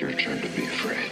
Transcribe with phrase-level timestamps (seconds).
[0.00, 1.10] your turn to be afraid.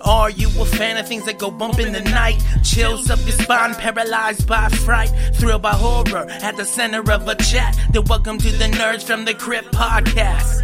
[0.00, 2.40] Are you a fan of things that go bump in the night?
[2.62, 7.34] Chills up your spine, paralyzed by fright, thrilled by horror at the center of a
[7.34, 7.76] chat.
[7.90, 10.62] Then welcome to the Nerds from the Crypt podcast.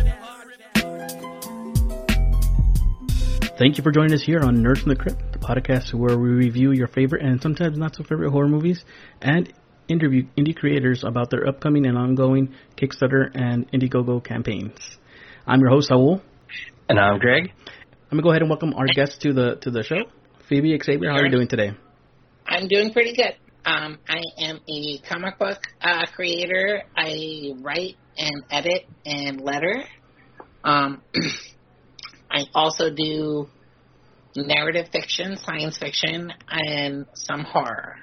[3.58, 6.29] Thank you for joining us here on Nerds from the Crypt, the podcast where we
[6.29, 8.84] review your favorite and sometimes not so favorite horror movies
[9.20, 9.52] and
[9.89, 14.79] interview indie creators about their upcoming and ongoing Kickstarter and Indiegogo campaigns.
[15.46, 16.21] I'm your host, Saul.
[16.89, 17.53] And I'm Greg.
[18.11, 20.04] I'm gonna go ahead and welcome our guests to the to the show.
[20.49, 21.73] Phoebe Xavier, how are you doing today?
[22.46, 23.35] I'm doing pretty good.
[23.64, 26.82] Um, I am a comic book uh, creator.
[26.96, 29.85] I write and edit and letter.
[30.64, 31.01] Um,
[32.31, 33.48] I also do
[34.37, 37.97] narrative fiction, science fiction, and some horror.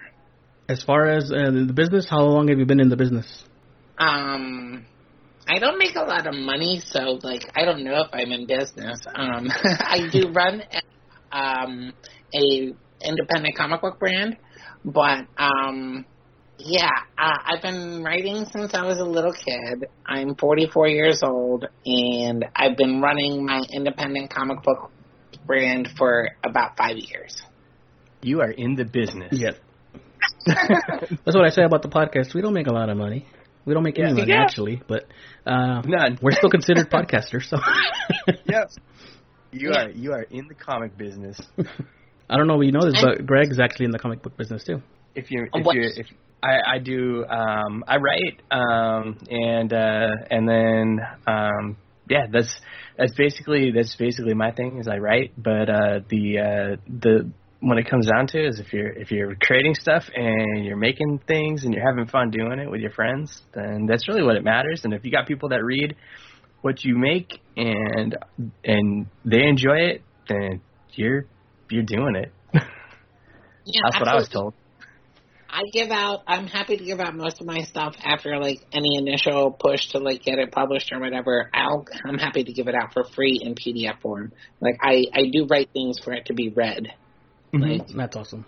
[0.70, 3.44] As far as uh, the business, how long have you been in the business?
[3.98, 4.86] Um,
[5.48, 8.46] I don't make a lot of money, so like I don't know if I'm in
[8.46, 9.00] business.
[9.16, 10.62] Um, I do run
[11.32, 11.92] um,
[12.36, 12.72] a
[13.04, 14.38] independent comic book brand,
[14.86, 16.06] but um,
[16.60, 19.88] yeah, uh, I've been writing since I was a little kid.
[20.06, 24.92] I'm 44 years old, and I've been running my independent comic book
[25.48, 27.42] brand for about five years.
[28.22, 29.32] You are in the business.
[29.32, 29.56] Yep.
[31.26, 32.34] That's what I say about the podcast.
[32.34, 33.26] We don't make a lot of money.
[33.66, 34.42] We don't make any money Yeah.
[34.42, 35.04] actually, but
[35.46, 36.18] uh, None.
[36.22, 37.46] we're still considered podcasters.
[37.50, 37.58] So
[38.46, 38.76] yes,
[39.52, 39.84] You Yeah.
[39.86, 41.40] are you are in the comic business.
[42.30, 44.64] I don't know if you know this, but Greg's actually in the comic book business
[44.64, 44.82] too.
[45.16, 46.08] If you if what- you if
[46.42, 51.78] I, I do um I write um and uh and then um
[52.10, 52.62] yeah that's
[52.98, 57.30] that's basically that's basically my thing is I write but uh the uh the
[57.62, 60.78] when it comes down to it is if you're if you're creating stuff and you're
[60.78, 64.36] making things and you're having fun doing it with your friends then that's really what
[64.36, 65.96] it matters and if you got people that read
[66.62, 68.18] what you make and
[68.64, 70.62] and they enjoy it then
[70.94, 71.26] you're
[71.70, 72.32] you're doing it
[73.66, 74.56] Yeah, that's what I was told
[75.52, 76.22] I give out.
[76.28, 79.98] I'm happy to give out most of my stuff after like any initial push to
[79.98, 81.50] like get it published or whatever.
[81.54, 81.86] I'll.
[82.06, 84.32] I'm happy to give it out for free in PDF form.
[84.62, 86.94] Like I, I do write things for it to be read.
[87.54, 88.46] Like, That's awesome.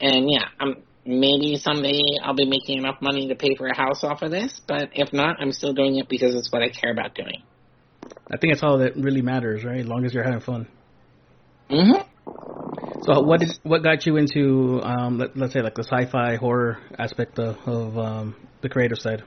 [0.00, 4.02] and yeah, I'm maybe someday I'll be making enough money to pay for a house
[4.04, 4.60] off of this.
[4.66, 7.42] But if not, I'm still doing it because it's what I care about doing.
[8.30, 9.80] I think that's all that really matters, right?
[9.80, 10.66] As long as you're having fun.
[11.70, 11.92] hmm
[13.02, 17.38] So what what got you into um, let, let's say like the sci-fi horror aspect
[17.38, 19.22] of, of um, the creative side?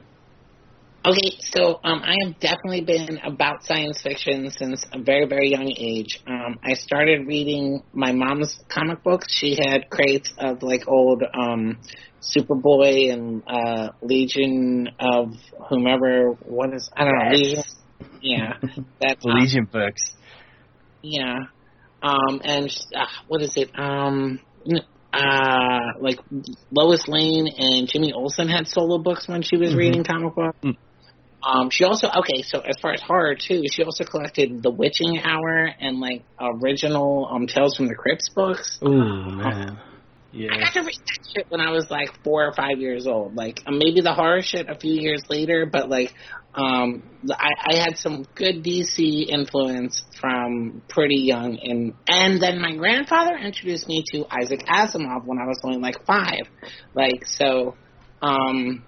[1.07, 5.71] Okay, so um, I have definitely been about science fiction since a very, very young
[5.77, 6.21] age.
[6.27, 9.27] Um, I started reading my mom's comic books.
[9.29, 11.79] She had crates of like old um,
[12.21, 15.33] Superboy and uh, Legion of
[15.69, 16.31] whomever.
[16.41, 17.63] What is I don't know Legion.
[18.21, 18.53] Yeah,
[18.99, 20.01] that's the Legion books
[21.01, 21.37] yeah.
[22.01, 23.71] Um, and uh, what is it?
[23.77, 24.39] Um,
[25.13, 26.19] uh, like
[26.71, 29.77] Lois Lane and Jimmy Olsen had solo books when she was Mhm.
[29.77, 30.57] reading comic books.
[31.47, 32.41] Um, she also okay.
[32.41, 37.27] So as far as horror too, she also collected The Witching Hour and like original
[37.31, 38.77] um Tales from the Crypts books.
[38.83, 39.79] Ooh man,
[40.51, 43.35] I got to read that shit when I was like four or five years old.
[43.35, 46.13] Like uh, maybe the horror shit a few years later, but like
[46.53, 52.75] um, I, I had some good DC influence from pretty young, and and then my
[52.75, 56.49] grandfather introduced me to Isaac Asimov when I was only like five.
[56.93, 57.75] Like so,
[58.21, 58.83] um,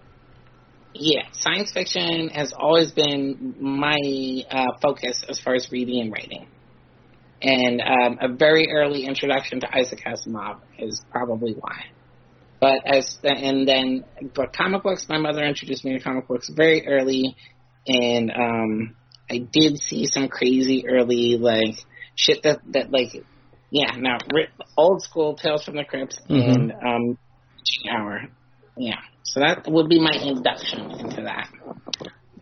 [0.94, 3.98] yeah, science fiction has always been my
[4.50, 6.48] uh, focus as far as reading and writing
[7.42, 11.76] and um, a very early introduction to Isaac Asimov is probably why.
[12.60, 14.04] But as and then
[14.36, 17.38] but comic books, my mother introduced me to comic books very early,
[17.88, 18.96] and um,
[19.32, 21.76] I did see some crazy early like
[22.16, 23.14] shit that that like
[23.72, 24.18] yeah now
[24.76, 26.54] old school Tales from the Crypt Mhm.
[26.54, 27.18] and um,
[27.90, 28.22] Hour,
[28.78, 29.00] yeah.
[29.30, 31.50] So that would be my induction into that.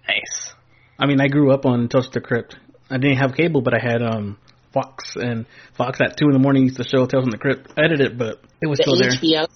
[0.07, 0.53] nice
[0.99, 2.55] I mean I grew up on Tales of the Crypt.
[2.89, 4.37] I didn't have cable, but I had um
[4.73, 5.45] Fox and
[5.75, 7.71] Fox at two in the morning used to show Tales from the Crypt.
[7.77, 9.11] I edited it, but it was The still there.
[9.11, 9.47] HBO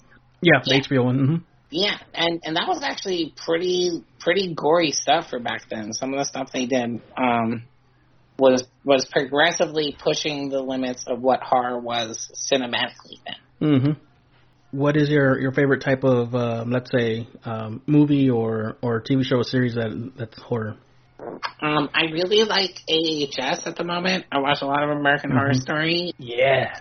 [0.42, 0.80] Yeah, the Yeah.
[0.80, 1.18] HBO one.
[1.26, 1.36] hmm
[1.70, 5.92] Yeah, and and that was actually pretty pretty gory stuff for back then.
[5.94, 7.62] Some of the stuff they did um,
[8.38, 13.80] was was progressively pushing the limits of what horror was cinematically then.
[13.80, 13.92] hmm
[14.72, 19.22] What is your your favorite type of um, let's say um, movie or or TV
[19.22, 20.76] show or series that that's horror?
[21.60, 24.26] Um, I really like AHS at the moment.
[24.32, 26.12] I watch a lot of American Horror Story.
[26.18, 26.80] yeah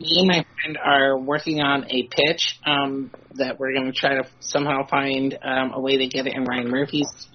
[0.00, 4.14] Me and my friend are working on a pitch um, that we're going to try
[4.14, 7.28] to somehow find um, a way to get it in Ryan Murphy's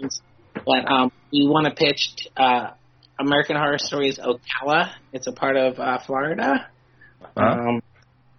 [0.54, 2.72] But um, we want to pitch uh,
[3.20, 4.92] American Horror Stories Ocala.
[5.14, 6.68] It's a part of uh, Florida.
[7.38, 7.44] Huh?
[7.44, 7.82] Um,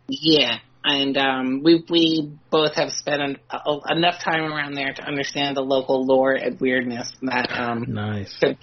[0.08, 5.02] yeah, and um, we we both have spent an, a, enough time around there to
[5.02, 8.36] understand the local lore and weirdness that um, Nice.
[8.38, 8.58] could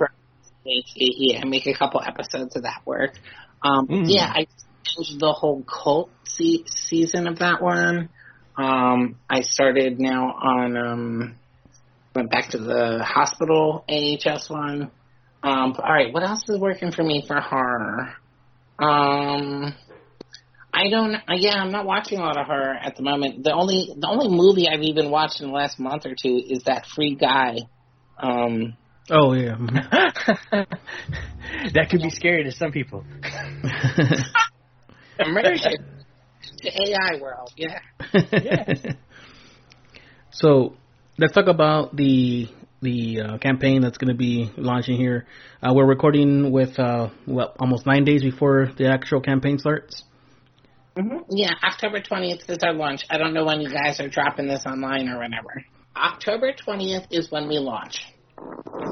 [0.63, 3.13] make yeah make a couple episodes of that work.
[3.63, 4.06] Um, Mm.
[4.07, 4.47] Yeah, I
[4.83, 8.09] changed the whole cult se- season of that one.
[8.57, 11.35] Um, I started now on um,
[12.15, 14.91] went back to the hospital AHS one.
[15.44, 18.13] Um, all right, what else is working for me for horror?
[18.77, 19.73] Um,
[20.73, 21.15] I don't.
[21.15, 23.44] Uh, yeah, I'm not watching a lot of horror at the moment.
[23.44, 26.63] The only the only movie I've even watched in the last month or two is
[26.65, 27.57] that Free Guy.
[28.18, 28.77] Um,
[29.09, 29.57] Oh yeah.
[31.73, 33.03] that could be scary to some people.
[35.19, 35.73] immersion
[36.62, 37.51] to AI world.
[37.56, 37.79] Yeah.
[40.33, 40.75] So
[41.18, 42.47] let's talk about the
[42.81, 45.27] the uh, campaign that's going to be launching here.
[45.62, 50.03] Uh, we're recording with uh, well almost nine days before the actual campaign starts.
[50.97, 53.01] Hmm Yeah, October 20th is our launch.
[53.09, 55.65] I don't know when you guys are dropping this online or whenever.
[55.95, 58.05] October 20th is when we launch.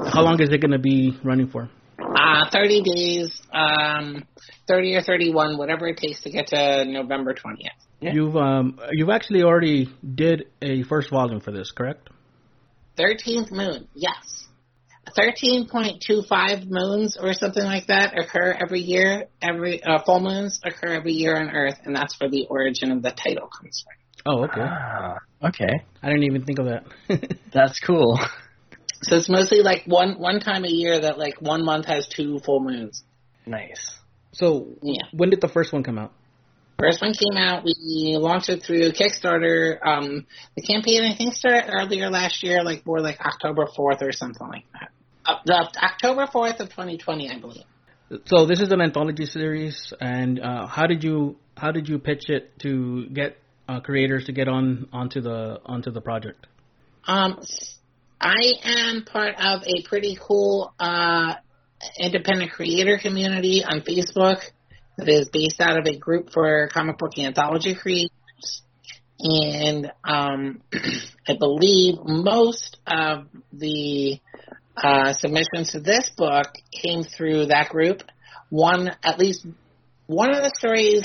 [0.04, 1.68] How long is it going to be running for?
[2.14, 4.26] Uh, 30 days, um,
[4.68, 7.68] 30 or 31, whatever it takes to get to November 20th.
[8.00, 8.12] Yeah.
[8.14, 12.08] You've um you've actually already did a first volume for this, correct?
[12.98, 14.46] 13th moon, yes.
[15.08, 19.26] 13.25 moons or something like that occur every year.
[19.42, 23.02] Every uh, full moons occur every year on Earth, and that's where the origin of
[23.02, 23.94] the title comes from.
[24.26, 24.60] Oh, okay.
[24.60, 25.16] Ah,
[25.48, 26.84] okay, I didn't even think of that.
[27.52, 28.18] that's cool.
[29.02, 32.38] So it's mostly like one one time a year that like one month has two
[32.40, 33.02] full moons.
[33.46, 33.96] Nice.
[34.32, 35.06] so Yeah.
[35.12, 36.12] when did the first one come out?
[36.80, 37.64] First one came out.
[37.64, 39.78] We launched it through Kickstarter.
[39.86, 44.12] Um, the campaign I think started earlier last year, like more like October fourth or
[44.12, 44.90] something like that.
[45.26, 47.64] Uh, the October fourth of 2020, I believe.
[48.24, 52.28] So this is an anthology series, and uh, how did you how did you pitch
[52.28, 53.36] it to get
[53.68, 56.46] uh, creators to get on onto the onto the project?
[57.06, 57.40] Um,
[58.20, 61.34] I am part of a pretty cool uh,
[61.98, 64.42] independent creator community on Facebook
[65.08, 68.10] is based out of a group for comic book anthology creators.
[69.20, 70.62] And um,
[71.28, 74.18] I believe most of the
[74.76, 78.02] uh, submissions to this book came through that group.
[78.48, 79.46] One, at least
[80.06, 81.04] one of the stories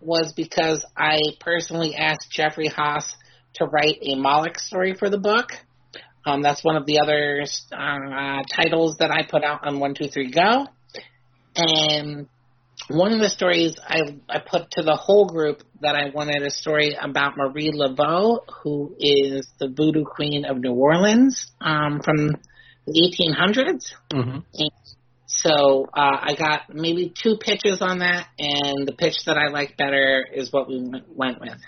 [0.00, 3.14] was because I personally asked Jeffrey Haas
[3.54, 5.50] to write a Moloch story for the book.
[6.24, 7.42] Um, that's one of the other
[7.72, 10.66] uh, titles that I put out on One Two Three Go,
[11.56, 12.28] and
[12.88, 16.50] one of the stories I I put to the whole group that I wanted a
[16.50, 22.36] story about Marie Laveau, who is the Voodoo Queen of New Orleans um, from
[22.86, 23.92] the 1800s.
[24.12, 24.38] Mm-hmm.
[25.26, 29.76] So uh, I got maybe two pitches on that, and the pitch that I liked
[29.76, 31.60] better is what we went- with.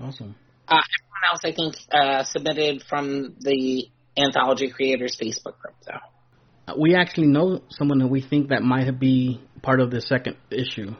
[0.00, 0.34] Awesome.
[0.68, 6.74] Uh, everyone else, I think, uh, submitted from the Anthology Creators Facebook group, though.
[6.78, 10.36] We actually know someone who we think that might have be part of the second
[10.50, 10.94] issue.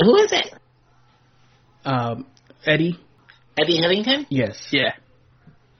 [0.00, 0.54] Who is it?
[1.84, 2.26] Um,
[2.66, 2.98] Eddie.
[3.58, 4.26] Eddie Huntington?
[4.30, 4.68] Yes.
[4.72, 4.92] Yeah.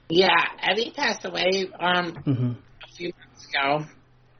[0.09, 0.29] Yeah,
[0.61, 2.51] Eddie passed away um, hmm
[2.83, 3.85] a few months ago,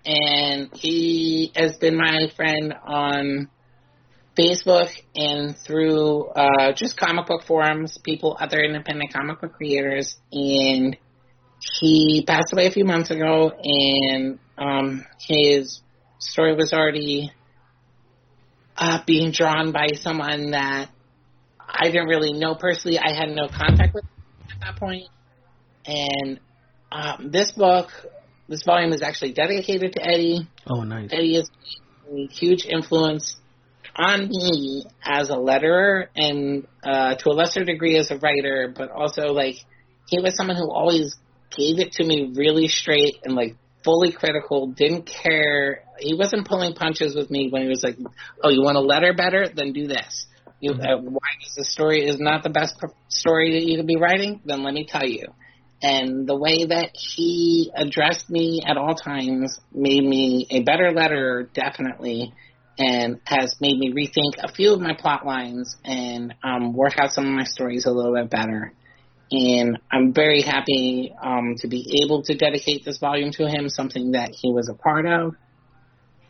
[0.06, 3.50] and he has been my friend on
[4.38, 10.95] Facebook and through uh, just comic book forums, people, other independent comic book creators, and
[11.80, 15.81] he passed away a few months ago, and um, his
[16.25, 17.31] story was already
[18.77, 20.89] uh, being drawn by someone that
[21.59, 22.99] I didn't really know personally.
[22.99, 24.05] I had no contact with
[24.49, 25.05] at that point.
[25.85, 26.39] and
[26.91, 27.89] um, this book,
[28.47, 30.47] this volume is actually dedicated to Eddie.
[30.67, 31.09] Oh, nice.
[31.11, 31.49] Eddie is
[32.11, 33.37] a huge influence
[33.95, 38.91] on me as a letterer and uh, to a lesser degree as a writer, but
[38.91, 39.55] also like
[40.07, 41.15] he was someone who always
[41.55, 43.55] gave it to me really straight and like
[43.85, 45.83] fully critical, didn't care.
[45.99, 47.97] He wasn't pulling punches with me when he was like,
[48.44, 49.47] "Oh, you want a letter better?
[49.47, 50.27] Then do this."
[50.59, 52.75] You, uh, why is the story is not the best
[53.07, 54.42] story that you could be writing?
[54.45, 55.27] Then let me tell you.
[55.81, 61.54] And the way that he addressed me at all times made me a better letterer,
[61.54, 62.33] definitely,
[62.80, 67.11] and has made me rethink a few of my plot lines and um, work out
[67.11, 68.73] some of my stories a little bit better.
[69.31, 74.11] And I'm very happy um, to be able to dedicate this volume to him, something
[74.11, 75.35] that he was a part of.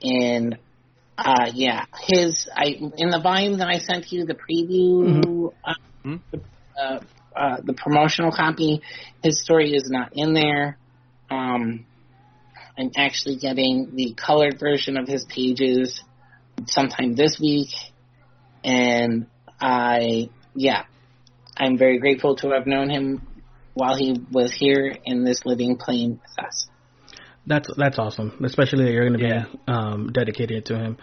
[0.02, 0.58] And
[1.18, 5.74] uh, yeah, his I in the volume that I sent you, the preview, uh,
[6.06, 6.22] Mhm.
[6.32, 6.42] the,
[6.80, 7.00] uh,
[7.36, 8.82] uh, the promotional copy,
[9.24, 10.78] his story is not in there.
[11.30, 11.86] Um,
[12.78, 16.02] I'm actually getting the colored version of his pages
[16.68, 17.70] sometime this week,
[18.64, 19.28] and
[19.60, 20.84] I yeah,
[21.58, 23.22] I'm very grateful to have known him
[23.74, 26.68] while he was here in this living plane with us.
[27.48, 29.46] That's that's awesome, especially that you're going to be yeah.
[29.68, 30.98] um, dedicated to him.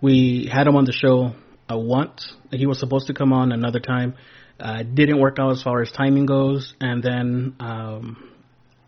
[0.00, 1.32] We had him on the show
[1.70, 2.32] uh, once.
[2.52, 4.14] He was supposed to come on another time.
[4.60, 8.30] Uh, didn't work out as far as timing goes, and then um,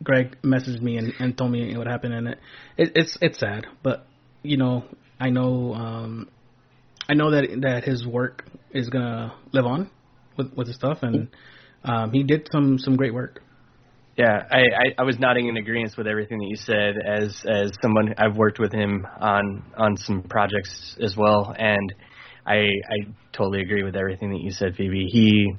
[0.02, 2.38] Greg messaged me and, and told me what happened, and it,
[2.76, 4.06] it it's it's sad, but
[4.42, 4.84] you know
[5.18, 6.28] I know um,
[7.08, 9.90] I know that that his work is gonna live on
[10.42, 11.28] with with his stuff, and
[11.84, 13.40] um, he did some some great work.
[14.16, 16.96] Yeah, I, I, I was nodding in agreement with everything that you said.
[17.06, 21.94] As as someone I've worked with him on on some projects as well, and
[22.46, 25.06] I I totally agree with everything that you said, Phoebe.
[25.10, 25.54] He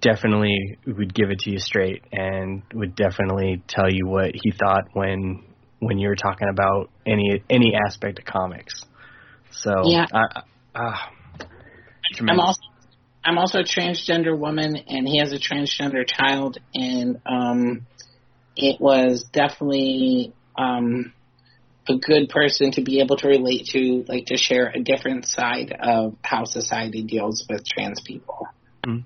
[0.00, 4.84] definitely would give it to you straight and would definitely tell you what he thought
[4.92, 5.44] when
[5.80, 8.84] when you were talking about any any aspect of comics.
[9.50, 10.40] So yeah, uh,
[10.74, 10.96] uh,
[12.20, 12.60] I'm also
[13.24, 17.86] I'm also a transgender woman, and he has a transgender child, and um,
[18.56, 21.12] it was definitely um,
[21.88, 25.76] a good person to be able to relate to, like to share a different side
[25.78, 28.48] of how society deals with trans people.
[28.86, 29.04] Mm.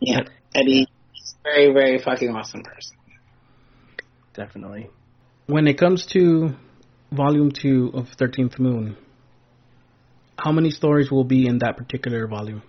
[0.00, 0.22] Yeah,
[0.54, 2.96] Eddie, he's a very, very fucking awesome person.
[4.34, 4.90] Definitely.
[5.46, 6.54] When it comes to
[7.10, 8.96] volume two of Thirteenth Moon,
[10.36, 12.62] how many stories will be in that particular volume?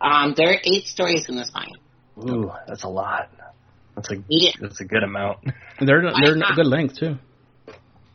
[0.00, 1.76] Um, there are eight stories in this volume.
[2.18, 3.30] Ooh, that's a lot.
[3.94, 4.52] That's a yeah.
[4.60, 5.38] that's a good amount.
[5.80, 7.16] They're they're a good length too.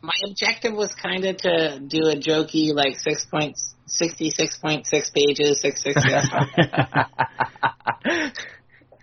[0.02, 4.86] My objective was kind of to do a jokey like six point sixty six point
[4.86, 6.28] six pages, six six six.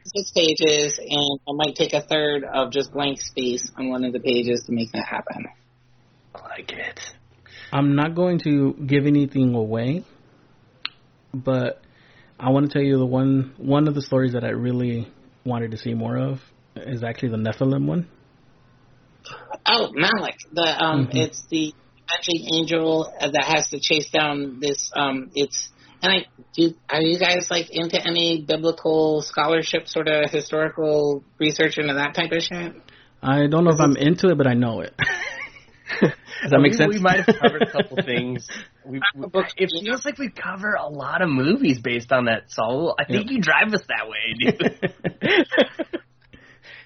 [0.06, 4.14] six pages, and I might take a third of just blank space on one of
[4.14, 5.48] the pages to make that happen.
[6.36, 7.00] I like it.
[7.72, 10.04] I'm not going to give anything away,
[11.34, 11.83] but
[12.44, 15.08] I want to tell you the one one of the stories that I really
[15.46, 16.40] wanted to see more of
[16.76, 18.10] is actually the Nephilim one.
[19.66, 20.36] Oh, Moloch.
[20.52, 21.18] The um, mm-hmm.
[21.20, 21.74] it's the
[22.10, 24.92] magic angel that has to chase down this.
[24.94, 25.70] Um, it's
[26.02, 26.74] and I do.
[26.90, 32.34] Are you guys like into any biblical scholarship, sort of historical research into that type
[32.34, 32.76] of shit?
[33.22, 34.94] I don't know if I'm into it, but I know it.
[36.02, 36.94] Does that make sense?
[36.94, 38.48] We might have covered a couple things.
[38.86, 42.96] We, we, it feels like we cover a lot of movies based on that Saul.
[43.00, 43.32] I think yep.
[43.32, 44.60] you drive us that way, dude.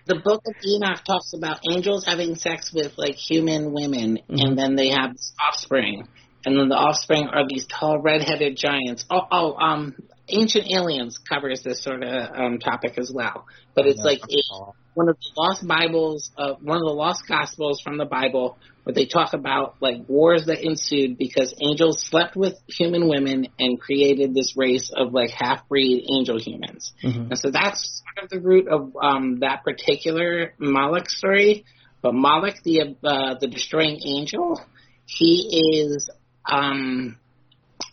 [0.06, 4.36] the book of Enoch talks about angels having sex with like human women, mm-hmm.
[4.38, 6.08] and then they have offspring,
[6.46, 9.06] and then the offspring are these tall red-headed giants.
[9.10, 9.96] Oh, oh um,
[10.30, 15.10] Ancient Aliens covers this sort of um, topic as well, but it's like a, one
[15.10, 19.06] of the lost Bibles, uh, one of the lost Gospels from the Bible, where they
[19.06, 24.58] talk about like wars that ensued because angels slept with human women and created this
[24.58, 27.30] race of like half breed angel humans, mm-hmm.
[27.30, 31.64] and so that's sort of the root of um, that particular Moloch story.
[32.02, 34.60] But Moloch, the uh, the destroying angel,
[35.06, 36.10] he is
[36.44, 37.20] um,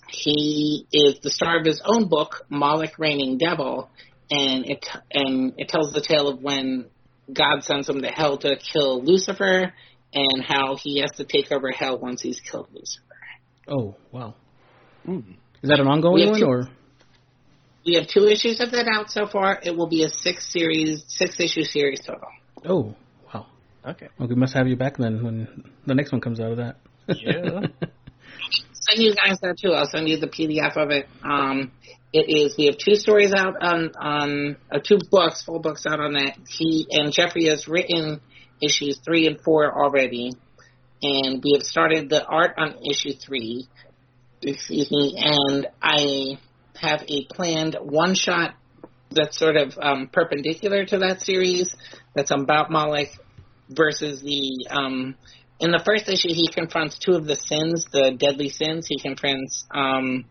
[0.09, 3.91] he is the star of his own book, Moloch Reigning Devil,
[4.31, 6.87] and it and it tells the tale of when
[7.33, 9.73] God sends him to hell to kill Lucifer,
[10.13, 13.03] and how he has to take over hell once he's killed Lucifer.
[13.69, 14.35] Oh wow!
[15.07, 15.37] Mm.
[15.63, 16.69] Is that an ongoing one two, or?
[17.87, 19.59] We have two issues of that out so far.
[19.63, 22.29] It will be a six series, six issue series total.
[22.65, 22.95] Oh
[23.33, 23.47] wow!
[23.87, 24.09] Okay.
[24.19, 26.77] Well, we must have you back then when the next one comes out of that.
[27.09, 27.67] Yeah.
[28.89, 29.73] send you guys that too.
[29.73, 31.09] I'll send you the PDF of it.
[31.23, 31.73] Um,
[32.13, 32.57] it is.
[32.57, 36.37] We have two stories out on on uh, two books, full books out on that.
[36.49, 38.21] He and Jeffrey has written
[38.63, 40.33] issues three and four already,
[41.03, 43.69] and we have started the art on issue three.
[44.43, 46.39] Excuse me, and I
[46.77, 48.55] have a planned one shot
[49.11, 51.75] that's sort of um, perpendicular to that series.
[52.15, 53.09] That's about Moloch
[53.69, 55.17] versus the um,
[55.65, 58.87] in the first issue, he confronts two of the sins, the deadly sins.
[58.87, 60.27] He confronts um,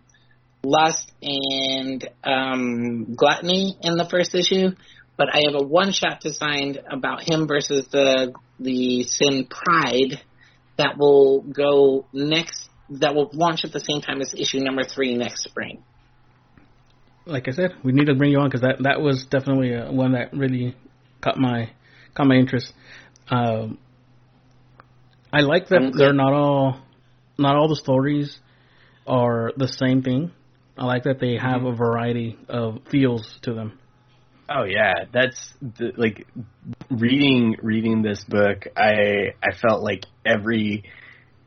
[0.63, 4.75] lust and um, gluttony in the first issue.
[5.17, 10.21] But I have a one-shot designed about him versus the the sin pride
[10.77, 12.69] that will go next.
[12.89, 15.81] That will launch at the same time as issue number three next spring.
[17.25, 19.91] Like I said, we need to bring you on because that that was definitely a,
[19.91, 20.75] one that really
[21.21, 21.71] caught my
[22.13, 22.71] caught my interest.
[23.29, 23.79] Um,
[25.33, 25.91] I like that okay.
[25.97, 26.79] they're not all
[27.39, 28.37] not all the stories
[29.07, 30.31] are the same thing.
[30.77, 31.67] I like that they have mm-hmm.
[31.67, 33.79] a variety of feels to them.
[34.47, 36.27] Oh yeah, that's the, like
[36.91, 38.67] reading reading this book.
[38.77, 40.83] I I felt like every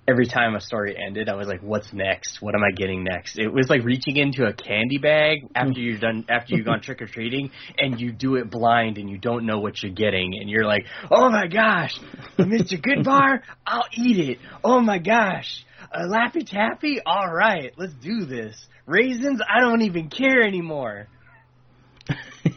[0.09, 2.41] every time a story ended, I was like, "What's next?
[2.41, 5.99] What am I getting next?" It was like reaching into a candy bag after you're
[5.99, 9.47] done after you've gone trick or treating, and you do it blind and you don't
[9.47, 11.99] know what you're getting, and you're like, "Oh my gosh,
[12.39, 12.81] Mr.
[12.81, 14.39] Goodbar, I'll eat it.
[14.63, 18.57] Oh my gosh, a Laffy Taffy, all right, let's do this.
[18.87, 21.09] Raisins, I don't even care anymore."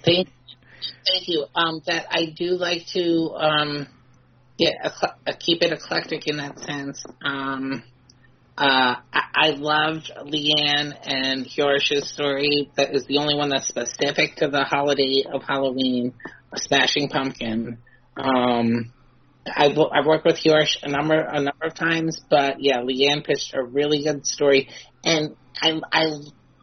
[0.06, 0.30] Thank,
[1.08, 1.46] thank you.
[1.56, 3.88] Um, that I do like to um,
[4.60, 4.92] yeah,
[5.40, 7.04] keep it eclectic in that sense.
[7.24, 7.82] Um,
[8.58, 12.70] uh, I, I loved Leanne and Yorsh's story.
[12.76, 16.14] That is the only one that's specific to the holiday of Halloween,
[16.56, 17.78] Smashing Pumpkin.
[18.18, 18.92] Um,
[19.48, 23.54] I've, I've worked with Yorsh a number a number of times, but yeah, Leanne pitched
[23.54, 24.68] a really good story,
[25.06, 26.12] and I I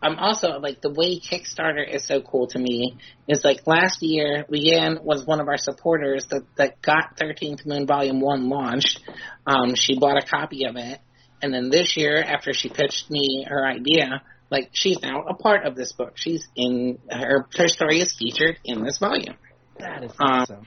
[0.03, 2.97] I'm also like the way Kickstarter is so cool to me
[3.29, 7.87] is like last year Leanne was one of our supporters that that got 13th Moon
[7.87, 9.00] Volume One launched.
[9.47, 11.00] Um, she bought a copy of it,
[11.41, 15.65] and then this year after she pitched me her idea, like she's now a part
[15.65, 16.12] of this book.
[16.17, 19.37] She's in her her story is featured in this volume.
[19.79, 20.57] That is awesome.
[20.57, 20.67] Um,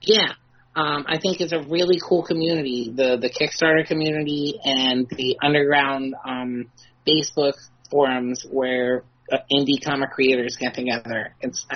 [0.00, 0.32] yeah.
[0.74, 6.14] Um, I think it's a really cool community, the the Kickstarter community and the underground
[6.22, 6.70] um,
[7.08, 7.54] Facebook
[7.90, 11.34] forums where uh, indie comic creators get together.
[11.40, 11.66] It's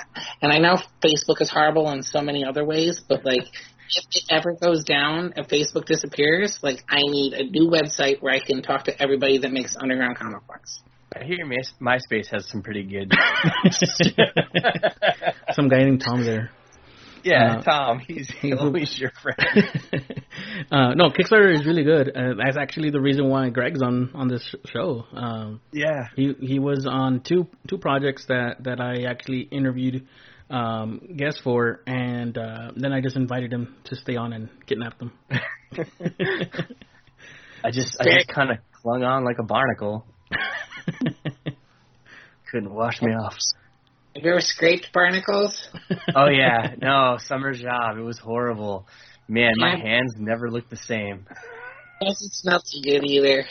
[0.41, 3.43] and I know Facebook is horrible in so many other ways, but like
[3.89, 8.33] if it ever goes down, if Facebook disappears, like I need a new website where
[8.33, 10.81] I can talk to everybody that makes underground comic books.
[11.13, 13.11] I hear MySpace has some pretty good.
[15.51, 16.51] some guy named Tom there.
[17.23, 17.99] Yeah, uh, Tom.
[17.99, 19.37] He's, he's always your friend.
[20.71, 22.09] uh, no, Kickstarter is really good.
[22.15, 25.05] Uh, that's actually the reason why Greg's on on this show.
[25.13, 30.07] Um, yeah, he he was on two two projects that that I actually interviewed
[30.49, 34.99] um, guests for, and uh, then I just invited him to stay on and kidnap
[34.99, 35.11] them.
[37.63, 40.05] I just I just kind of clung on like a barnacle.
[42.51, 43.35] Couldn't wash me off.
[44.15, 45.69] Have you ever scraped barnacles?
[46.15, 47.97] oh yeah, no, summer job.
[47.97, 48.87] It was horrible.
[49.27, 51.25] Man, my hands never looked the same.
[52.01, 53.45] It's not too good either.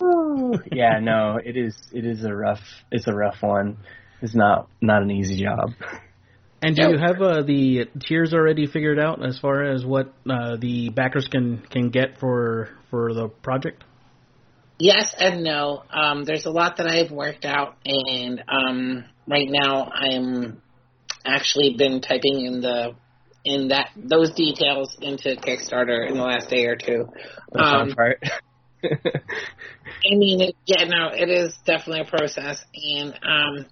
[0.72, 1.76] yeah, no, it is.
[1.92, 2.60] It is a rough.
[2.90, 3.78] It's a rough one.
[4.22, 5.70] It's not not an easy job.
[6.62, 6.90] And do yep.
[6.92, 11.28] you have uh, the tiers already figured out as far as what uh, the backers
[11.30, 13.84] can can get for for the project?
[14.78, 15.82] Yes and no.
[15.90, 20.62] Um, there's a lot that I've worked out, and um, right now I'm
[21.24, 22.94] actually been typing in the
[23.44, 27.08] in that those details into Kickstarter in the last day or two.
[27.52, 28.22] The um, part.
[28.84, 33.66] I mean, it, yeah, no, it is definitely a process, and um,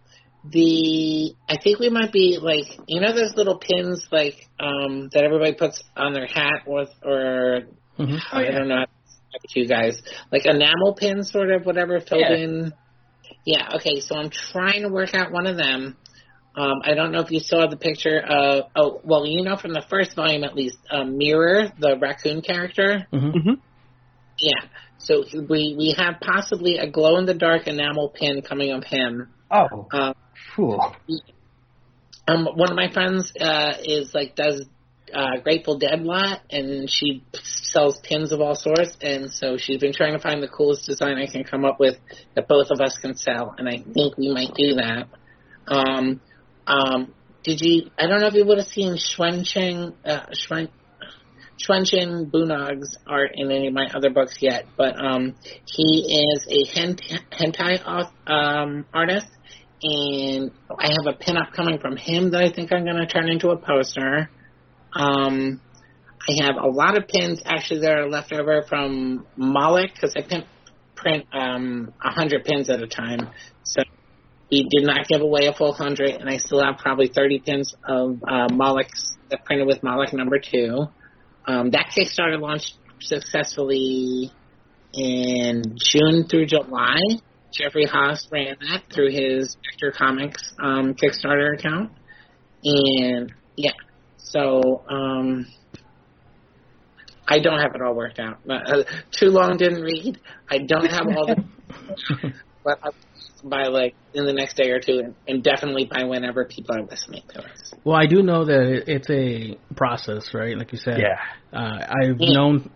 [0.51, 5.25] the I think we might be like you know those little pins like um that
[5.25, 7.63] everybody puts on their hat with or
[7.99, 8.15] mm-hmm.
[8.15, 8.51] oh, I yeah.
[8.51, 8.85] don't know
[9.55, 12.37] you guys like enamel pins sort of whatever filled yeah.
[12.37, 12.73] in
[13.45, 15.97] yeah, okay, so I'm trying to work out one of them.
[16.57, 19.73] Um, I don't know if you saw the picture of, oh, well, you know from
[19.73, 23.07] the first volume at least, um, Mirror, the raccoon character.
[23.13, 23.27] Mm-hmm.
[23.27, 23.55] mm-hmm.
[24.37, 28.83] Yeah, so we, we have possibly a glow in the dark enamel pin coming of
[28.83, 29.29] him.
[29.49, 30.15] Oh, um,
[30.57, 30.97] cool.
[32.27, 34.65] Um, one of my friends uh, is like does
[35.15, 38.97] uh, Grateful Dead lot, and she sells pins of all sorts.
[39.01, 41.97] And so she's been trying to find the coolest design I can come up with
[42.35, 43.55] that both of us can sell.
[43.57, 45.09] And I think we might do that.
[45.67, 46.21] Um,
[46.67, 47.91] um, did you?
[47.99, 50.69] I don't know if you would have seen Xuancheng, uh, Xuan,
[53.07, 55.35] art in any of my other books yet, but um,
[55.67, 59.27] he is a hentai um, artist,
[59.83, 63.07] and I have a pin up coming from him that I think I'm going to
[63.07, 64.31] turn into a poster.
[64.95, 65.61] Um,
[66.29, 70.23] I have a lot of pins actually that are left over from Moloch because I
[70.23, 70.47] print
[70.95, 73.31] print um, a hundred pins at a time.
[73.63, 73.83] So
[74.49, 77.75] he did not give away a full hundred, and I still have probably thirty pins
[77.87, 80.87] of uh, that printed with Moloch number two.
[81.47, 84.33] Um, that Kickstarter launched successfully
[84.95, 86.99] in June through July.
[87.53, 91.93] Jeffrey Haas ran that through his Vector Comics um, Kickstarter account,
[92.65, 93.73] and yeah,
[94.25, 95.47] so um,
[97.29, 98.39] I don't have it all worked out.
[98.49, 100.19] Uh, too long didn't read.
[100.51, 101.45] I don't have all the,
[102.65, 102.95] but I'll
[103.45, 106.83] by like in the next day or two, and, and definitely by whenever people are
[106.83, 107.75] listening to us.
[107.85, 110.57] Well, I do know that it's a process, right?
[110.57, 110.99] Like you said.
[110.99, 111.19] Yeah.
[111.53, 112.33] Uh, I've yeah.
[112.33, 112.71] known,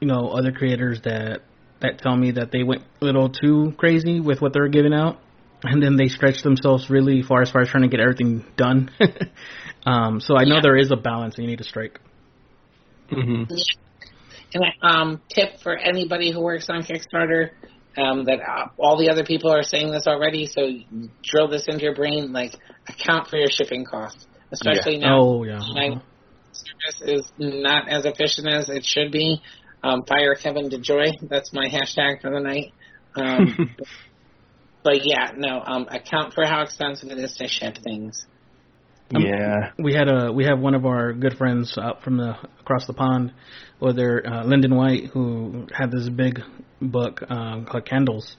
[0.00, 1.40] you know, other creators that
[1.80, 5.18] that tell me that they went a little too crazy with what they're giving out,
[5.62, 8.90] and then they stretch themselves really far as far as trying to get everything done.
[9.86, 10.60] um, so I know Yeah.
[10.62, 12.00] there is a balance, and you need to strike.
[13.10, 13.52] Mm-hmm.
[14.52, 17.50] And um, tip for anybody who works on Kickstarter
[17.96, 20.68] um, that uh, all the other people are saying this already, so
[21.22, 22.32] drill this into your brain.
[22.32, 22.54] Like,
[22.88, 25.20] account for your shipping costs, especially now.
[25.20, 25.58] Oh yeah.
[25.58, 26.00] Like,
[26.52, 29.40] service is not as efficient as it should be.
[29.82, 31.28] Um, fire Kevin DeJoy.
[31.28, 32.72] That's my hashtag for the night.
[33.16, 33.74] Um,
[34.82, 35.62] but yeah, no.
[35.64, 38.26] Um, account for how expensive it is to ship things.
[39.14, 39.72] Um, yeah.
[39.78, 42.92] we had a we have one of our good friends out from the across the
[42.92, 43.32] pond,
[43.80, 46.40] or there, uh, Lyndon White, who had this big
[46.80, 48.36] book um, called Candles,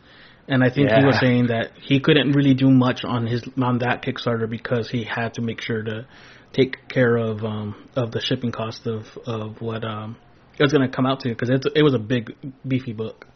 [0.48, 3.80] and I think he was saying that he couldn't really do much on his on
[3.80, 6.08] that Kickstarter because he had to make sure to
[6.54, 10.16] take care of um, of the shipping cost of of what um,
[10.58, 13.28] it was going to come out to because it it was a big beefy book.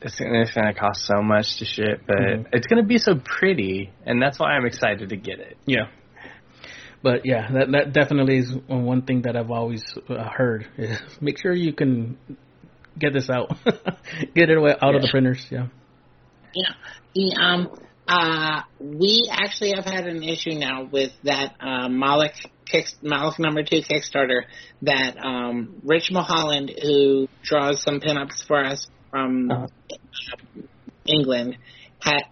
[0.00, 2.46] It's gonna, it's gonna cost so much to ship, but Mhm.
[2.52, 5.56] it's gonna be so pretty, and that's why I'm excited to get it.
[5.66, 5.88] Yeah.
[7.02, 10.66] But yeah, that that definitely is one thing that I've always uh, heard.
[10.76, 12.16] Is make sure you can
[12.98, 13.50] get this out,
[14.34, 15.44] get it away out of the printers.
[15.50, 15.66] Yeah.
[16.54, 16.72] Yeah.
[17.14, 17.68] The, um,
[18.08, 22.32] uh, we actually have had an issue now with that uh, Moloch
[22.66, 24.42] kick, Moloch number two Kickstarter
[24.82, 29.66] that um, Rich Mulholland, who draws some pinups for us from Uh-huh.
[29.92, 30.62] uh,
[31.06, 31.56] England,
[32.00, 32.22] had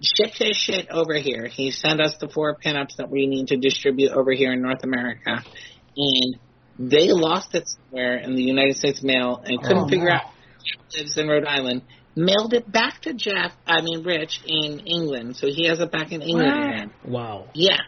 [0.00, 1.46] shipped his shit over here.
[1.46, 4.82] He sent us the four pinups that we need to distribute over here in North
[4.84, 5.42] America,
[5.96, 6.36] and
[6.78, 10.14] they lost it somewhere in the United States mail and couldn't Oh, figure no.
[10.14, 10.22] out
[10.96, 11.82] lives in Rhode Island,
[12.16, 15.36] mailed it back to Jeff, I mean Rich, in England.
[15.36, 16.68] So he has it back in England What?
[16.74, 16.90] again.
[17.04, 17.48] Wow.
[17.54, 17.78] Yeah.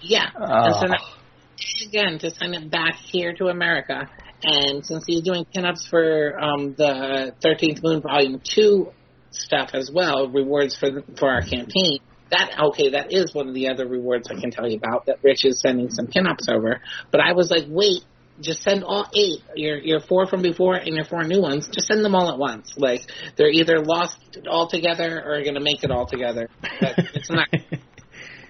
[0.00, 0.26] Yeah.
[0.36, 0.42] Oh.
[0.44, 4.08] And so now, again, to send it back here to America.
[4.44, 8.88] And since he's doing pinups for um, the 13th Moon Volume 2
[9.30, 11.98] stuff as well, rewards for the, for our campaign,
[12.30, 15.18] that, okay, that is one of the other rewards I can tell you about, that
[15.22, 16.80] Rich is sending some pinups over.
[17.10, 18.02] But I was like, wait,
[18.40, 21.68] just send all eight, your your four from before and your four new ones.
[21.72, 22.74] Just send them all at once.
[22.76, 23.02] Like
[23.36, 24.18] they're either lost
[24.50, 26.48] all together or going to make it all together.
[26.80, 27.48] But it's not.